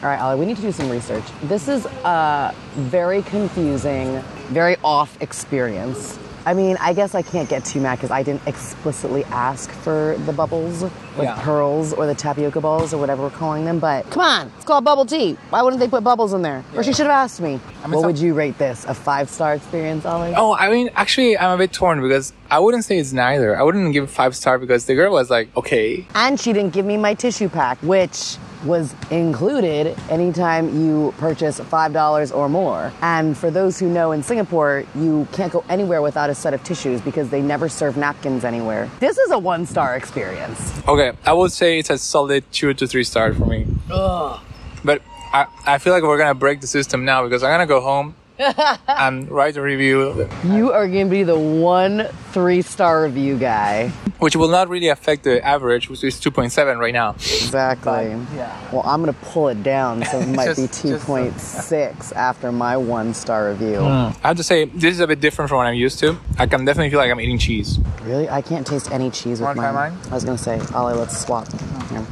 All 0.00 0.08
right, 0.08 0.18
Ali, 0.20 0.38
we 0.40 0.46
need 0.46 0.56
to 0.56 0.62
do 0.62 0.72
some 0.72 0.88
research. 0.88 1.24
This 1.42 1.68
is 1.68 1.84
a 1.84 2.54
very 2.76 3.20
confusing, 3.20 4.22
very 4.48 4.76
off 4.82 5.20
experience. 5.20 6.18
I 6.48 6.54
mean, 6.54 6.78
I 6.80 6.94
guess 6.94 7.14
I 7.14 7.20
can't 7.20 7.46
get 7.46 7.62
too 7.62 7.78
mad 7.78 7.96
because 7.96 8.10
I 8.10 8.22
didn't 8.22 8.40
explicitly 8.48 9.22
ask 9.24 9.70
for 9.70 10.16
the 10.24 10.32
bubbles 10.32 10.80
with 10.80 10.92
yeah. 11.18 11.38
pearls 11.42 11.92
or 11.92 12.06
the 12.06 12.14
tapioca 12.14 12.58
balls 12.58 12.94
or 12.94 12.96
whatever 12.96 13.24
we're 13.24 13.28
calling 13.28 13.66
them. 13.66 13.78
But 13.78 14.08
come 14.08 14.22
on, 14.22 14.50
it's 14.56 14.64
called 14.64 14.82
bubble 14.82 15.04
tea. 15.04 15.34
Why 15.50 15.60
wouldn't 15.60 15.78
they 15.78 15.88
put 15.88 16.02
bubbles 16.02 16.32
in 16.32 16.40
there? 16.40 16.64
Yeah. 16.72 16.80
Or 16.80 16.82
she 16.82 16.94
should 16.94 17.04
have 17.04 17.12
asked 17.12 17.42
me. 17.42 17.60
I 17.84 17.86
mean, 17.86 17.96
what 17.96 18.06
would 18.06 18.18
you 18.18 18.32
rate 18.32 18.56
this? 18.56 18.86
A 18.86 18.94
five 18.94 19.28
star 19.28 19.56
experience, 19.56 20.06
Ali? 20.06 20.32
Oh, 20.34 20.54
I 20.54 20.70
mean, 20.70 20.88
actually, 20.94 21.36
I'm 21.36 21.50
a 21.50 21.58
bit 21.58 21.70
torn 21.70 22.00
because 22.00 22.32
I 22.50 22.60
wouldn't 22.60 22.86
say 22.86 22.96
it's 22.96 23.12
neither. 23.12 23.54
I 23.54 23.62
wouldn't 23.62 23.92
give 23.92 24.10
five 24.10 24.34
star 24.34 24.58
because 24.58 24.86
the 24.86 24.94
girl 24.94 25.12
was 25.12 25.28
like, 25.28 25.54
okay. 25.54 26.06
And 26.14 26.40
she 26.40 26.54
didn't 26.54 26.72
give 26.72 26.86
me 26.86 26.96
my 26.96 27.12
tissue 27.12 27.50
pack, 27.50 27.76
which 27.82 28.38
was 28.64 28.94
included 29.10 29.96
anytime 30.10 30.80
you 30.80 31.14
purchase 31.18 31.60
$5 31.60 32.36
or 32.36 32.48
more. 32.48 32.92
And 33.02 33.36
for 33.36 33.50
those 33.50 33.78
who 33.78 33.88
know 33.88 34.12
in 34.12 34.22
Singapore, 34.22 34.84
you 34.94 35.26
can't 35.32 35.52
go 35.52 35.64
anywhere 35.68 36.02
without 36.02 36.30
a 36.30 36.34
set 36.34 36.54
of 36.54 36.62
tissues 36.64 37.00
because 37.00 37.30
they 37.30 37.42
never 37.42 37.68
serve 37.68 37.96
napkins 37.96 38.44
anywhere. 38.44 38.90
This 39.00 39.18
is 39.18 39.30
a 39.30 39.38
one 39.38 39.66
star 39.66 39.96
experience. 39.96 40.72
Okay, 40.86 41.12
I 41.24 41.32
would 41.32 41.52
say 41.52 41.78
it's 41.78 41.90
a 41.90 41.98
solid 41.98 42.44
two 42.52 42.74
to 42.74 42.86
three 42.86 43.04
star 43.04 43.32
for 43.34 43.46
me. 43.46 43.66
Ugh. 43.90 44.40
But 44.84 45.02
I, 45.32 45.46
I 45.66 45.78
feel 45.78 45.92
like 45.92 46.02
we're 46.02 46.18
gonna 46.18 46.34
break 46.34 46.60
the 46.60 46.66
system 46.66 47.04
now 47.04 47.24
because 47.24 47.42
I'm 47.42 47.50
gonna 47.50 47.66
go 47.66 47.80
home 47.80 48.14
and 48.88 49.28
write 49.30 49.56
a 49.56 49.62
review. 49.62 50.28
You 50.44 50.72
are 50.72 50.86
going 50.86 51.06
to 51.06 51.10
be 51.10 51.22
the 51.24 51.38
one 51.38 52.08
three 52.32 52.62
star 52.62 53.04
review 53.04 53.36
guy. 53.36 53.88
Which 54.18 54.36
will 54.36 54.48
not 54.48 54.68
really 54.68 54.88
affect 54.88 55.24
the 55.24 55.44
average, 55.44 55.88
which 55.88 56.02
is 56.02 56.16
2.7 56.20 56.78
right 56.78 56.92
now. 56.92 57.10
Exactly. 57.12 58.14
But, 58.14 58.36
yeah. 58.36 58.72
Well, 58.72 58.82
I'm 58.84 59.02
going 59.02 59.14
to 59.14 59.20
pull 59.26 59.48
it 59.48 59.62
down, 59.62 60.04
so 60.04 60.18
it 60.18 60.26
might 60.26 60.46
just, 60.56 60.82
be 60.82 60.90
2.6 60.90 62.12
after 62.14 62.50
my 62.50 62.76
one 62.76 63.14
star 63.14 63.50
review. 63.50 63.78
Mm. 63.78 64.16
I 64.22 64.28
have 64.28 64.36
to 64.36 64.42
say, 64.42 64.64
this 64.66 64.94
is 64.94 65.00
a 65.00 65.06
bit 65.06 65.20
different 65.20 65.48
from 65.48 65.58
what 65.58 65.66
I'm 65.66 65.74
used 65.74 65.98
to. 66.00 66.18
I 66.38 66.46
can 66.46 66.64
definitely 66.64 66.90
feel 66.90 66.98
like 66.98 67.10
I'm 67.10 67.20
eating 67.20 67.38
cheese. 67.38 67.78
Really? 68.02 68.28
I 68.28 68.42
can't 68.42 68.66
taste 68.66 68.90
any 68.90 69.10
cheese 69.10 69.40
with 69.40 69.56
mine. 69.56 69.74
mine. 69.74 69.98
I 70.10 70.14
was 70.14 70.24
going 70.24 70.36
to 70.36 70.42
say, 70.42 70.60
Ollie, 70.74 70.94
let's 70.94 71.18
swap. 71.18 71.48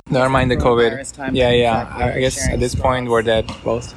Never 0.08 0.30
mind 0.30 0.50
the 0.50 0.56
COVID. 0.56 1.34
Yeah, 1.34 1.50
yeah. 1.50 1.92
I 2.14 2.20
guess 2.20 2.48
at 2.48 2.60
this 2.60 2.74
point, 2.74 3.08
we're 3.08 3.22
dead 3.22 3.50
both. 3.64 3.94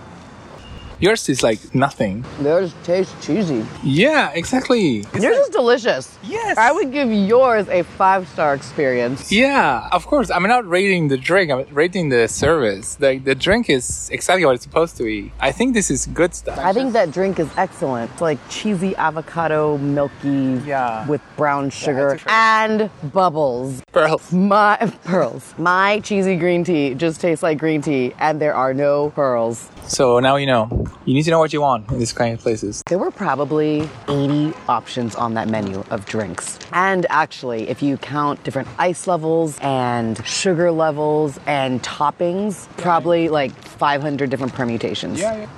Yours 1.01 1.29
is 1.29 1.41
like 1.41 1.73
nothing. 1.73 2.25
Yours 2.43 2.73
tastes 2.83 3.13
cheesy. 3.25 3.65
Yeah, 3.83 4.31
exactly. 4.33 4.99
It's 4.99 5.23
Yours 5.23 5.37
like- 5.37 5.47
is 5.47 5.49
delicious. 5.49 6.17
Yes. 6.23 6.57
I 6.57 6.71
would 6.73 6.91
give 6.91 7.09
yours 7.11 7.67
a 7.69 7.83
five 7.83 8.27
star 8.27 8.53
experience. 8.53 9.31
Yeah, 9.31 9.87
of 9.93 10.05
course. 10.05 10.29
I'm 10.29 10.43
not 10.43 10.67
rating 10.67 11.07
the 11.07 11.17
drink. 11.17 11.51
I'm 11.51 11.65
rating 11.73 12.09
the 12.09 12.27
service. 12.27 12.97
Like 12.99 13.23
the 13.23 13.33
drink 13.35 13.69
is 13.69 14.09
exactly 14.11 14.43
what 14.45 14.55
it's 14.55 14.63
supposed 14.65 14.97
to 14.97 15.03
be. 15.03 15.31
I 15.39 15.51
think 15.53 15.73
this 15.73 15.89
is 15.89 16.05
good 16.07 16.35
stuff. 16.35 16.57
I 16.59 16.73
think 16.73 16.91
that 16.93 17.11
drink 17.11 17.39
is 17.39 17.47
excellent. 17.55 18.11
It's 18.11 18.21
like 18.21 18.37
cheesy 18.49 18.93
avocado, 18.97 19.77
milky, 19.77 20.59
Yeah. 20.65 21.07
with 21.07 21.21
brown 21.37 21.69
sugar 21.69 22.09
it's 22.15 22.23
a- 22.25 22.31
and 22.31 22.89
bubbles. 23.13 23.81
pearls. 23.93 24.33
My 24.33 24.75
pearls. 25.05 25.53
My 25.57 25.99
cheesy 26.01 26.35
green 26.35 26.63
tea 26.65 26.93
just 26.93 27.21
tastes 27.21 27.41
like 27.41 27.57
green 27.57 27.81
tea, 27.81 28.13
and 28.19 28.41
there 28.41 28.53
are 28.53 28.73
no 28.73 29.11
pearls. 29.15 29.69
So 29.87 30.19
now 30.19 30.35
you 30.35 30.45
know. 30.45 30.87
You 31.05 31.13
need 31.13 31.23
to 31.23 31.31
know 31.31 31.39
what 31.39 31.53
you 31.53 31.61
want 31.61 31.89
in 31.91 31.99
these 31.99 32.13
kind 32.13 32.33
of 32.33 32.39
places. 32.39 32.83
There 32.87 32.97
were 32.97 33.11
probably 33.11 33.89
80 34.07 34.53
options 34.67 35.15
on 35.15 35.33
that 35.33 35.47
menu 35.47 35.83
of 35.89 36.05
drinks. 36.05 36.59
And 36.71 37.05
actually, 37.09 37.69
if 37.69 37.81
you 37.81 37.97
count 37.97 38.43
different 38.43 38.67
ice 38.77 39.07
levels 39.07 39.57
and 39.61 40.23
sugar 40.25 40.71
levels 40.71 41.39
and 41.45 41.81
toppings, 41.83 42.67
probably 42.77 43.29
like 43.29 43.51
500 43.51 44.29
different 44.29 44.53
permutations. 44.53 45.19
Yeah, 45.19 45.35
yeah. 45.35 45.49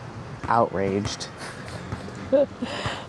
Outraged. 0.45 1.27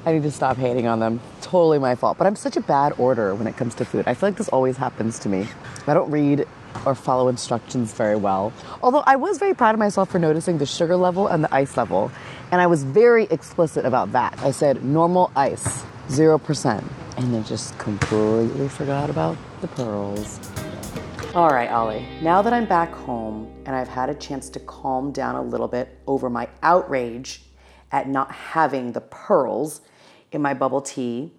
I 0.05 0.13
need 0.13 0.23
to 0.25 0.31
stop 0.31 0.57
hating 0.57 0.87
on 0.87 0.99
them. 0.99 1.21
Totally 1.43 1.79
my 1.79 1.95
fault. 1.95 2.19
But 2.19 2.27
I'm 2.27 2.37
such 2.37 2.57
a 2.57 2.61
bad 2.61 2.95
order 2.99 3.35
when 3.35 3.47
it 3.47 3.57
comes 3.57 3.75
to 3.77 3.85
food. 3.85 4.09
I 4.09 4.15
feel 4.15 4.29
like 4.29 4.37
this 4.37 4.49
always 4.49 4.77
happens 4.77 5.19
to 5.21 5.29
me. 5.29 5.47
I 5.87 5.95
don't 5.95 6.11
read 6.11 6.47
or 6.85 6.95
follow 6.95 7.29
instructions 7.29 7.93
very 7.93 8.17
well. 8.17 8.53
Although 8.83 9.03
I 9.07 9.17
was 9.17 9.39
very 9.39 9.55
proud 9.55 9.75
of 9.75 9.79
myself 9.79 10.11
for 10.11 10.19
noticing 10.19 10.59
the 10.59 10.67
sugar 10.67 10.97
level 10.97 11.27
and 11.29 11.45
the 11.45 11.55
ice 11.55 11.77
level. 11.77 12.11
And 12.51 12.61
I 12.61 12.67
was 12.67 12.85
very 12.85 13.25
explicit 13.25 13.85
about 13.85 14.13
that. 14.13 14.39
I 14.43 14.51
said 14.51 14.85
normal 14.85 15.31
ice, 15.37 15.85
0%. 16.09 16.85
And 17.17 17.35
then 17.35 17.45
just 17.45 17.79
completely 17.79 18.69
forgot 18.69 19.11
about 19.11 19.37
the 19.61 19.69
pearls. 19.69 20.39
All 21.35 21.49
right, 21.49 21.71
Ollie. 21.71 22.07
Now 22.21 22.43
that 22.43 22.53
I'm 22.53 22.67
back 22.67 22.93
home 22.93 23.51
and 23.65 23.75
I've 23.75 23.89
had 23.89 24.11
a 24.11 24.15
chance 24.15 24.51
to 24.51 24.61
calm 24.61 25.13
down 25.13 25.35
a 25.35 25.43
little 25.43 25.69
bit 25.69 25.99
over 26.07 26.29
my 26.29 26.49
outrage 26.63 27.43
at 27.91 28.09
not 28.09 28.33
having 28.33 28.93
the 28.93 29.01
pearls 29.01 29.81
in 30.31 30.43
my 30.43 30.53
bubble 30.53 30.83
tea, 30.83 31.33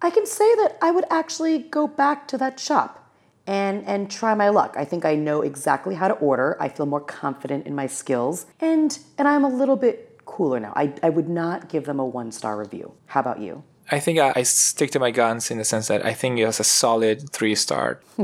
I 0.00 0.10
can 0.10 0.26
say 0.26 0.54
that 0.56 0.76
I 0.82 0.90
would 0.90 1.04
actually 1.10 1.58
go 1.58 1.86
back 1.86 2.28
to 2.28 2.38
that 2.38 2.60
shop 2.60 3.03
and 3.46 3.84
and 3.86 4.10
try 4.10 4.34
my 4.34 4.48
luck. 4.48 4.74
I 4.78 4.84
think 4.84 5.04
I 5.04 5.14
know 5.14 5.42
exactly 5.42 5.94
how 5.94 6.08
to 6.08 6.14
order. 6.14 6.56
I 6.60 6.68
feel 6.68 6.86
more 6.86 7.00
confident 7.00 7.66
in 7.66 7.74
my 7.74 7.86
skills 7.86 8.46
and 8.60 8.98
and 9.18 9.28
I'm 9.28 9.44
a 9.44 9.48
little 9.48 9.76
bit 9.76 10.20
cooler 10.24 10.60
now. 10.60 10.72
I, 10.74 10.92
I 11.02 11.10
would 11.10 11.28
not 11.28 11.68
give 11.68 11.84
them 11.84 12.00
a 12.00 12.04
one 12.04 12.32
star 12.32 12.58
review. 12.58 12.94
How 13.06 13.20
about 13.20 13.40
you? 13.40 13.62
I 13.90 14.00
think 14.00 14.18
I, 14.18 14.32
I 14.36 14.42
stick 14.44 14.90
to 14.92 14.98
my 14.98 15.10
guns 15.10 15.50
in 15.50 15.58
the 15.58 15.64
sense 15.64 15.88
that 15.88 16.04
I 16.04 16.14
think 16.14 16.38
it 16.38 16.46
was 16.46 16.58
a 16.58 16.64
solid 16.64 17.30
three 17.30 17.54
star. 17.54 18.00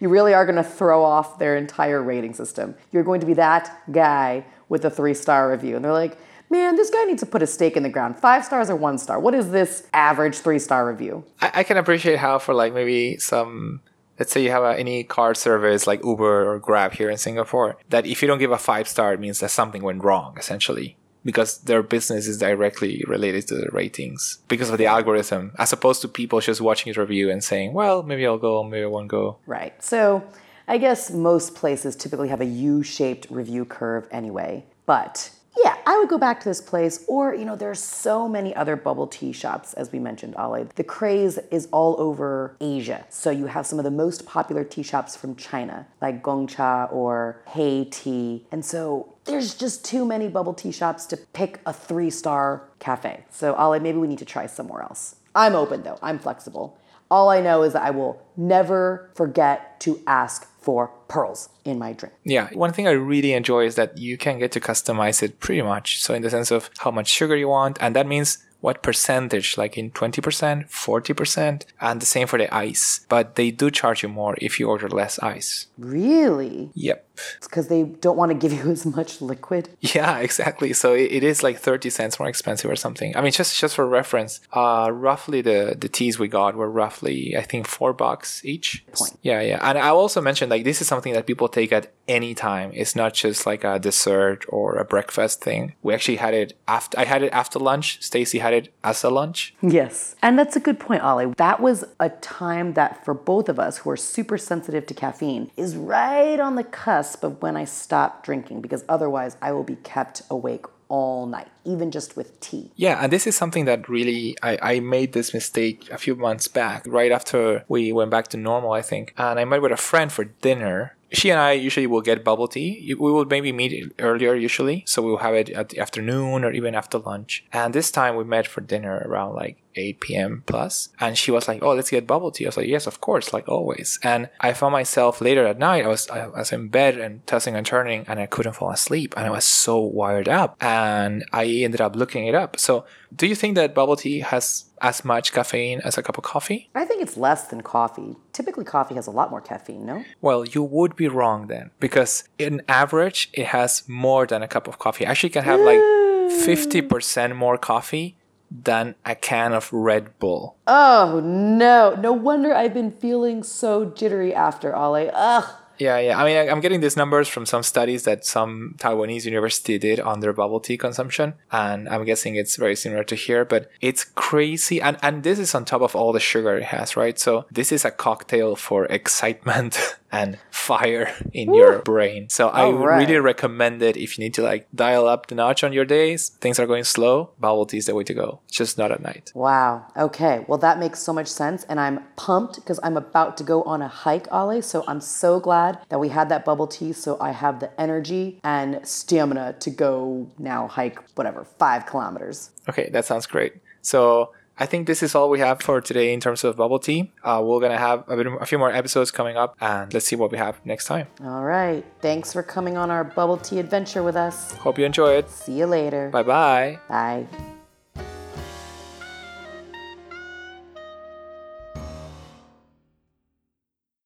You 0.00 0.08
really 0.08 0.32
are 0.32 0.46
going 0.46 0.56
to 0.56 0.62
throw 0.62 1.02
off 1.02 1.40
their 1.40 1.56
entire 1.56 2.00
rating 2.00 2.32
system. 2.32 2.76
You're 2.92 3.02
going 3.02 3.18
to 3.20 3.26
be 3.26 3.34
that 3.34 3.82
guy 3.90 4.44
with 4.68 4.84
a 4.84 4.90
three 4.90 5.14
star 5.14 5.50
review. 5.50 5.74
And 5.74 5.84
they're 5.84 5.92
like, 5.92 6.16
man, 6.50 6.76
this 6.76 6.88
guy 6.88 7.02
needs 7.04 7.20
to 7.22 7.26
put 7.26 7.42
a 7.42 7.48
stake 7.48 7.76
in 7.76 7.82
the 7.82 7.88
ground. 7.88 8.16
Five 8.16 8.44
stars 8.44 8.70
or 8.70 8.76
one 8.76 8.96
star? 8.98 9.18
What 9.18 9.34
is 9.34 9.50
this 9.50 9.88
average 9.92 10.36
three 10.36 10.60
star 10.60 10.86
review? 10.86 11.24
I, 11.40 11.50
I 11.54 11.62
can 11.64 11.76
appreciate 11.76 12.18
how 12.18 12.38
for 12.38 12.54
like 12.54 12.72
maybe 12.72 13.18
some 13.18 13.80
let's 14.18 14.32
say 14.32 14.42
you 14.42 14.50
have 14.50 14.64
a, 14.64 14.78
any 14.78 15.04
car 15.04 15.34
service 15.34 15.86
like 15.86 16.04
Uber 16.04 16.50
or 16.50 16.58
Grab 16.58 16.92
here 16.92 17.10
in 17.10 17.18
Singapore, 17.18 17.76
that 17.88 18.06
if 18.06 18.22
you 18.22 18.28
don't 18.28 18.38
give 18.38 18.52
a 18.52 18.58
five 18.58 18.88
star, 18.88 19.12
it 19.14 19.20
means 19.20 19.40
that 19.40 19.50
something 19.50 19.82
went 19.82 20.04
wrong 20.04 20.36
essentially. 20.38 20.96
Because 21.24 21.58
their 21.58 21.82
business 21.82 22.26
is 22.26 22.38
directly 22.38 23.04
related 23.06 23.48
to 23.48 23.56
the 23.56 23.68
ratings 23.72 24.38
because 24.46 24.70
of 24.70 24.78
the 24.78 24.86
algorithm, 24.86 25.52
as 25.58 25.72
opposed 25.72 26.00
to 26.02 26.08
people 26.08 26.40
just 26.40 26.60
watching 26.60 26.94
a 26.94 26.98
review 26.98 27.28
and 27.30 27.42
saying, 27.42 27.74
well, 27.74 28.02
maybe 28.02 28.24
I'll 28.26 28.38
go, 28.38 28.62
maybe 28.62 28.84
I 28.84 28.86
won't 28.86 29.08
go. 29.08 29.36
Right. 29.44 29.82
So 29.82 30.22
I 30.68 30.78
guess 30.78 31.10
most 31.10 31.54
places 31.54 31.96
typically 31.96 32.28
have 32.28 32.40
a 32.40 32.46
U 32.46 32.82
shaped 32.82 33.26
review 33.30 33.64
curve 33.64 34.06
anyway. 34.10 34.64
But 34.86 35.30
yeah, 35.64 35.76
I 35.86 35.98
would 35.98 36.08
go 36.08 36.18
back 36.18 36.40
to 36.40 36.48
this 36.48 36.60
place, 36.60 37.04
or, 37.08 37.34
you 37.34 37.44
know, 37.44 37.56
there's 37.56 37.82
so 37.82 38.28
many 38.28 38.54
other 38.54 38.76
bubble 38.76 39.06
tea 39.06 39.32
shops, 39.32 39.74
as 39.74 39.90
we 39.92 39.98
mentioned, 39.98 40.36
Ali. 40.36 40.66
The 40.74 40.84
craze 40.84 41.38
is 41.50 41.68
all 41.72 42.00
over 42.00 42.56
Asia. 42.60 43.04
So 43.08 43.30
you 43.30 43.46
have 43.46 43.66
some 43.66 43.78
of 43.78 43.84
the 43.84 43.90
most 43.90 44.26
popular 44.26 44.64
tea 44.64 44.82
shops 44.82 45.16
from 45.16 45.36
China, 45.36 45.86
like 46.00 46.22
Gongcha 46.22 46.92
or 46.92 47.42
Hey 47.46 47.84
Tea. 47.84 48.46
And 48.52 48.64
so 48.64 49.14
there's 49.24 49.54
just 49.54 49.84
too 49.84 50.04
many 50.04 50.28
bubble 50.28 50.54
tea 50.54 50.72
shops 50.72 51.06
to 51.06 51.16
pick 51.16 51.60
a 51.66 51.72
three 51.72 52.10
star 52.10 52.62
cafe. 52.78 53.24
So, 53.30 53.54
Ali, 53.54 53.80
maybe 53.80 53.98
we 53.98 54.06
need 54.06 54.18
to 54.18 54.24
try 54.24 54.46
somewhere 54.46 54.82
else. 54.82 55.16
I'm 55.34 55.54
open 55.54 55.82
though, 55.82 55.98
I'm 56.02 56.18
flexible. 56.18 56.78
All 57.10 57.30
I 57.30 57.40
know 57.40 57.62
is 57.62 57.72
that 57.72 57.82
I 57.82 57.90
will 57.90 58.20
never 58.36 59.10
forget 59.14 59.80
to 59.80 60.00
ask 60.06 60.46
for 60.60 60.88
pearls 61.08 61.48
in 61.64 61.78
my 61.78 61.92
drink. 61.94 62.14
Yeah, 62.24 62.50
one 62.52 62.72
thing 62.72 62.86
I 62.86 62.90
really 62.90 63.32
enjoy 63.32 63.64
is 63.64 63.76
that 63.76 63.96
you 63.96 64.18
can 64.18 64.38
get 64.38 64.52
to 64.52 64.60
customize 64.60 65.22
it 65.22 65.40
pretty 65.40 65.62
much. 65.62 66.02
So, 66.02 66.14
in 66.14 66.22
the 66.22 66.30
sense 66.30 66.50
of 66.50 66.70
how 66.78 66.90
much 66.90 67.08
sugar 67.08 67.36
you 67.36 67.48
want, 67.48 67.78
and 67.80 67.96
that 67.96 68.06
means 68.06 68.38
what 68.60 68.82
percentage, 68.82 69.56
like 69.56 69.78
in 69.78 69.90
20%, 69.92 70.68
40%, 70.68 71.64
and 71.80 72.00
the 72.02 72.06
same 72.06 72.26
for 72.26 72.38
the 72.38 72.52
ice. 72.54 73.06
But 73.08 73.36
they 73.36 73.50
do 73.50 73.70
charge 73.70 74.02
you 74.02 74.08
more 74.08 74.36
if 74.40 74.58
you 74.58 74.68
order 74.68 74.88
less 74.88 75.18
ice. 75.20 75.66
Really? 75.78 76.70
Yep. 76.74 77.07
It's 77.36 77.48
because 77.48 77.68
they 77.68 77.84
don't 77.84 78.16
want 78.16 78.30
to 78.30 78.36
give 78.36 78.52
you 78.52 78.70
as 78.76 78.86
much 78.86 79.20
liquid. 79.20 79.70
Yeah, 79.80 80.18
exactly. 80.18 80.72
So 80.72 80.94
it, 80.94 81.12
it 81.12 81.24
is 81.24 81.42
like 81.42 81.58
30 81.58 81.90
cents 81.90 82.18
more 82.18 82.28
expensive 82.28 82.70
or 82.70 82.76
something. 82.76 83.16
I 83.16 83.20
mean, 83.20 83.32
just 83.32 83.58
just 83.58 83.74
for 83.74 83.86
reference, 83.86 84.40
uh, 84.52 84.90
roughly 84.92 85.40
the, 85.40 85.76
the 85.78 85.88
teas 85.88 86.18
we 86.18 86.28
got 86.28 86.54
were 86.54 86.70
roughly, 86.70 87.36
I 87.36 87.42
think, 87.42 87.66
four 87.66 87.92
bucks 87.92 88.44
each. 88.44 88.84
Point. 88.92 89.18
Yeah, 89.22 89.40
yeah. 89.40 89.58
And 89.62 89.78
I 89.78 89.88
also 89.88 90.20
mentioned 90.20 90.50
like 90.50 90.64
this 90.64 90.80
is 90.80 90.88
something 90.88 91.12
that 91.12 91.26
people 91.26 91.48
take 91.48 91.72
at 91.72 91.92
any 92.06 92.34
time. 92.34 92.70
It's 92.74 92.96
not 92.96 93.14
just 93.14 93.46
like 93.46 93.64
a 93.64 93.78
dessert 93.78 94.44
or 94.48 94.76
a 94.76 94.84
breakfast 94.84 95.42
thing. 95.42 95.74
We 95.82 95.94
actually 95.94 96.16
had 96.16 96.34
it 96.34 96.58
after, 96.66 96.98
I 96.98 97.04
had 97.04 97.22
it 97.22 97.32
after 97.32 97.58
lunch. 97.58 98.02
Stacy 98.02 98.38
had 98.38 98.54
it 98.54 98.72
as 98.82 99.04
a 99.04 99.10
lunch. 99.10 99.54
Yes. 99.60 100.16
And 100.22 100.38
that's 100.38 100.56
a 100.56 100.60
good 100.60 100.80
point, 100.80 101.02
Ollie. 101.02 101.26
That 101.36 101.60
was 101.60 101.84
a 102.00 102.08
time 102.08 102.74
that 102.74 103.04
for 103.04 103.14
both 103.14 103.48
of 103.48 103.58
us 103.58 103.78
who 103.78 103.90
are 103.90 103.96
super 103.96 104.38
sensitive 104.38 104.86
to 104.86 104.94
caffeine 104.94 105.50
is 105.56 105.76
right 105.76 106.40
on 106.40 106.54
the 106.54 106.64
cusp 106.64 107.07
of 107.16 107.42
when 107.42 107.56
I 107.56 107.64
stop 107.64 108.24
drinking 108.24 108.60
because 108.60 108.84
otherwise 108.88 109.36
I 109.40 109.52
will 109.52 109.64
be 109.64 109.76
kept 109.76 110.22
awake 110.30 110.66
all 110.88 111.26
night, 111.26 111.48
even 111.64 111.90
just 111.90 112.16
with 112.16 112.38
tea. 112.40 112.70
Yeah, 112.76 112.98
and 113.02 113.12
this 113.12 113.26
is 113.26 113.36
something 113.36 113.66
that 113.66 113.88
really 113.88 114.36
I, 114.42 114.58
I 114.62 114.80
made 114.80 115.12
this 115.12 115.32
mistake 115.34 115.88
a 115.90 115.98
few 115.98 116.16
months 116.16 116.48
back, 116.48 116.84
right 116.86 117.12
after 117.12 117.64
we 117.68 117.92
went 117.92 118.10
back 118.10 118.28
to 118.28 118.36
normal, 118.36 118.72
I 118.72 118.82
think. 118.82 119.14
And 119.16 119.38
I 119.38 119.44
met 119.44 119.62
with 119.62 119.72
a 119.72 119.76
friend 119.76 120.10
for 120.10 120.24
dinner. 120.24 120.96
She 121.10 121.30
and 121.30 121.40
I 121.40 121.52
usually 121.52 121.86
will 121.86 122.02
get 122.02 122.22
bubble 122.22 122.48
tea. 122.48 122.94
We 122.98 123.12
will 123.12 123.24
maybe 123.24 123.50
meet 123.50 123.94
earlier 123.98 124.34
usually, 124.34 124.84
so 124.86 125.00
we 125.00 125.10
will 125.10 125.18
have 125.18 125.34
it 125.34 125.48
at 125.50 125.70
the 125.70 125.78
afternoon 125.78 126.44
or 126.44 126.52
even 126.52 126.74
after 126.74 126.98
lunch. 126.98 127.44
And 127.52 127.74
this 127.74 127.90
time 127.90 128.16
we 128.16 128.24
met 128.24 128.46
for 128.46 128.60
dinner 128.60 129.02
around 129.06 129.34
like 129.34 129.56
8 129.78 130.00
p.m. 130.00 130.42
plus. 130.46 130.90
And 131.00 131.16
she 131.16 131.30
was 131.30 131.48
like, 131.48 131.62
"Oh, 131.62 131.74
let's 131.74 131.90
get 131.90 132.06
bubble 132.06 132.30
tea." 132.30 132.46
I 132.46 132.48
was 132.48 132.56
like, 132.56 132.66
"Yes, 132.66 132.86
of 132.86 133.00
course, 133.00 133.32
like 133.32 133.48
always." 133.48 133.98
And 134.02 134.28
I 134.40 134.52
found 134.52 134.72
myself 134.72 135.20
later 135.20 135.46
at 135.46 135.58
night. 135.58 135.84
I 135.84 135.88
was 135.88 136.08
I 136.10 136.26
was 136.26 136.52
in 136.52 136.68
bed 136.68 136.98
and 136.98 137.26
tossing 137.26 137.54
and 137.56 137.66
turning, 137.66 138.04
and 138.08 138.20
I 138.20 138.26
couldn't 138.26 138.54
fall 138.54 138.70
asleep, 138.70 139.14
and 139.16 139.26
I 139.26 139.30
was 139.30 139.44
so 139.44 139.78
wired 139.78 140.28
up. 140.28 140.56
And 140.60 141.24
I 141.32 141.46
ended 141.46 141.80
up 141.80 141.96
looking 141.96 142.26
it 142.26 142.34
up. 142.34 142.58
So, 142.58 142.84
do 143.14 143.26
you 143.26 143.34
think 143.34 143.54
that 143.54 143.74
bubble 143.74 143.96
tea 143.96 144.20
has 144.20 144.64
as 144.80 145.04
much 145.04 145.32
caffeine 145.32 145.80
as 145.80 145.98
a 145.98 146.02
cup 146.02 146.18
of 146.18 146.24
coffee? 146.24 146.70
I 146.74 146.84
think 146.84 147.02
it's 147.02 147.16
less 147.16 147.48
than 147.48 147.62
coffee. 147.62 148.16
Typically, 148.32 148.64
coffee 148.64 148.94
has 148.94 149.06
a 149.06 149.10
lot 149.10 149.30
more 149.30 149.40
caffeine, 149.40 149.86
no? 149.86 150.04
Well, 150.20 150.44
you 150.44 150.62
would 150.62 150.96
be 150.96 151.08
wrong 151.08 151.48
then, 151.48 151.70
because 151.80 152.24
in 152.38 152.62
average, 152.68 153.30
it 153.32 153.46
has 153.46 153.88
more 153.88 154.26
than 154.26 154.42
a 154.42 154.48
cup 154.48 154.68
of 154.68 154.78
coffee. 154.78 155.04
Actually, 155.04 155.30
can 155.30 155.44
have 155.44 155.60
like 155.60 155.80
50% 156.28 157.34
more 157.34 157.56
coffee 157.56 158.17
than 158.50 158.94
a 159.04 159.14
can 159.14 159.52
of 159.52 159.72
Red 159.72 160.18
Bull. 160.18 160.56
Oh 160.66 161.20
no, 161.24 161.94
no 161.98 162.12
wonder 162.12 162.54
I've 162.54 162.74
been 162.74 162.90
feeling 162.90 163.42
so 163.42 163.84
jittery 163.86 164.34
after, 164.34 164.74
Ollie. 164.74 165.10
Ugh. 165.12 165.44
Yeah, 165.78 165.98
yeah. 166.00 166.20
I 166.20 166.24
mean, 166.24 166.36
I- 166.36 166.50
I'm 166.50 166.60
getting 166.60 166.80
these 166.80 166.96
numbers 166.96 167.28
from 167.28 167.46
some 167.46 167.62
studies 167.62 168.02
that 168.02 168.24
some 168.24 168.74
Taiwanese 168.78 169.26
university 169.26 169.78
did 169.78 170.00
on 170.00 170.18
their 170.18 170.32
bubble 170.32 170.58
tea 170.58 170.76
consumption, 170.76 171.34
and 171.52 171.88
I'm 171.88 172.04
guessing 172.04 172.34
it's 172.34 172.56
very 172.56 172.74
similar 172.74 173.04
to 173.04 173.14
here. 173.14 173.44
But 173.44 173.70
it's 173.80 174.02
crazy, 174.02 174.80
and 174.80 174.96
and 175.02 175.22
this 175.22 175.38
is 175.38 175.54
on 175.54 175.64
top 175.64 175.82
of 175.82 175.94
all 175.94 176.12
the 176.12 176.18
sugar 176.18 176.56
it 176.56 176.64
has, 176.64 176.96
right? 176.96 177.16
So 177.16 177.46
this 177.52 177.70
is 177.70 177.84
a 177.84 177.92
cocktail 177.92 178.56
for 178.56 178.86
excitement. 178.90 179.78
And 180.10 180.38
fire 180.50 181.12
in 181.32 181.52
your 181.54 181.80
brain. 181.80 182.28
So 182.28 182.48
I 182.48 182.70
right. 182.70 182.98
really 182.98 183.18
recommend 183.18 183.82
it 183.82 183.96
if 183.96 184.16
you 184.16 184.24
need 184.24 184.34
to 184.34 184.42
like 184.42 184.66
dial 184.74 185.06
up 185.06 185.26
the 185.26 185.34
notch 185.34 185.62
on 185.62 185.72
your 185.72 185.84
days, 185.84 186.30
things 186.40 186.58
are 186.58 186.66
going 186.66 186.84
slow, 186.84 187.30
bubble 187.38 187.66
tea 187.66 187.78
is 187.78 187.86
the 187.86 187.94
way 187.94 188.04
to 188.04 188.14
go. 188.14 188.40
It's 188.48 188.56
just 188.56 188.78
not 188.78 188.90
at 188.90 189.02
night. 189.02 189.32
Wow. 189.34 189.86
Okay. 189.96 190.44
Well, 190.48 190.58
that 190.58 190.78
makes 190.78 191.00
so 191.00 191.12
much 191.12 191.28
sense. 191.28 191.64
And 191.64 191.78
I'm 191.78 192.04
pumped 192.16 192.56
because 192.56 192.80
I'm 192.82 192.96
about 192.96 193.36
to 193.38 193.44
go 193.44 193.62
on 193.64 193.82
a 193.82 193.88
hike, 193.88 194.26
Ale. 194.32 194.62
So 194.62 194.84
I'm 194.88 195.00
so 195.00 195.40
glad 195.40 195.78
that 195.88 195.98
we 195.98 196.08
had 196.08 196.28
that 196.30 196.44
bubble 196.44 196.66
tea. 196.66 196.92
So 196.92 197.18
I 197.20 197.32
have 197.32 197.60
the 197.60 197.78
energy 197.80 198.40
and 198.42 198.86
stamina 198.86 199.54
to 199.60 199.70
go 199.70 200.30
now 200.38 200.68
hike, 200.68 200.98
whatever, 201.16 201.44
five 201.44 201.86
kilometers. 201.86 202.50
Okay, 202.68 202.88
that 202.92 203.04
sounds 203.04 203.26
great. 203.26 203.54
So 203.82 204.32
I 204.58 204.66
think 204.66 204.86
this 204.86 205.02
is 205.02 205.14
all 205.14 205.30
we 205.30 205.40
have 205.40 205.62
for 205.62 205.80
today 205.80 206.12
in 206.12 206.20
terms 206.20 206.44
of 206.44 206.56
bubble 206.56 206.78
tea. 206.78 207.10
Uh, 207.22 207.42
we're 207.44 207.60
gonna 207.60 207.78
have 207.78 208.04
a, 208.08 208.16
bit, 208.16 208.26
a 208.40 208.46
few 208.46 208.58
more 208.58 208.72
episodes 208.72 209.10
coming 209.10 209.36
up, 209.36 209.56
and 209.60 209.92
let's 209.94 210.06
see 210.06 210.16
what 210.16 210.32
we 210.32 210.38
have 210.38 210.60
next 210.64 210.86
time. 210.86 211.06
All 211.24 211.44
right. 211.44 211.84
Thanks 212.00 212.32
for 212.32 212.42
coming 212.42 212.76
on 212.76 212.90
our 212.90 213.04
bubble 213.04 213.36
tea 213.36 213.58
adventure 213.58 214.02
with 214.02 214.16
us. 214.16 214.52
Hope 214.52 214.78
you 214.78 214.84
enjoy 214.84 215.14
it. 215.14 215.30
See 215.30 215.58
you 215.58 215.66
later. 215.66 216.10
Bye 216.10 216.22
bye. 216.22 216.78
Bye. 216.88 217.57